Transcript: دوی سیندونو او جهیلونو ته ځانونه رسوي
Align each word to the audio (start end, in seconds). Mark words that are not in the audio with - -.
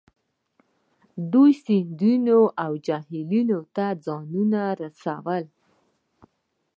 دوی 1.31 1.51
سیندونو 1.63 2.39
او 2.63 2.71
جهیلونو 2.87 3.59
ته 3.75 3.85
ځانونه 4.05 4.61
رسوي 4.81 5.43